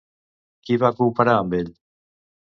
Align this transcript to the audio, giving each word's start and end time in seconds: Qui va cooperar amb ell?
Qui 0.69 0.77
va 0.83 0.89
cooperar 0.99 1.35
amb 1.41 1.53
ell? 1.59 1.69